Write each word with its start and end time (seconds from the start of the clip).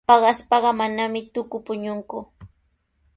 Paqaspaqa 0.09 0.71
manami 0.79 1.21
tuku 1.33 1.57
puñunku. 1.65 2.17